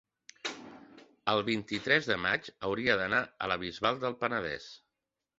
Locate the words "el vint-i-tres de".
1.33-2.17